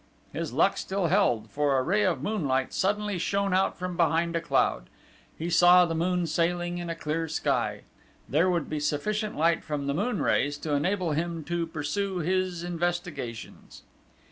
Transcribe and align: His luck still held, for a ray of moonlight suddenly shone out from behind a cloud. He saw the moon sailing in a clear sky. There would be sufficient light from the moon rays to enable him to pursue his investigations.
His 0.33 0.51
luck 0.51 0.77
still 0.77 1.09
held, 1.09 1.51
for 1.51 1.77
a 1.77 1.83
ray 1.83 2.01
of 2.01 2.23
moonlight 2.23 2.73
suddenly 2.73 3.19
shone 3.19 3.53
out 3.53 3.77
from 3.77 3.95
behind 3.95 4.35
a 4.35 4.41
cloud. 4.41 4.89
He 5.37 5.47
saw 5.47 5.85
the 5.85 5.93
moon 5.93 6.25
sailing 6.25 6.79
in 6.79 6.89
a 6.89 6.95
clear 6.95 7.27
sky. 7.27 7.81
There 8.27 8.49
would 8.49 8.67
be 8.67 8.79
sufficient 8.79 9.37
light 9.37 9.63
from 9.63 9.85
the 9.85 9.93
moon 9.93 10.19
rays 10.19 10.57
to 10.65 10.73
enable 10.73 11.11
him 11.11 11.43
to 11.43 11.67
pursue 11.67 12.17
his 12.17 12.63
investigations. 12.63 13.83